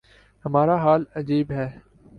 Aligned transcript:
ہمارا 0.45 0.75
حال 0.83 1.03
عجیب 1.15 1.51
ہے۔ 1.51 1.69